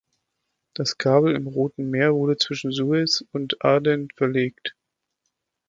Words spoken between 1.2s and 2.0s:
im Roten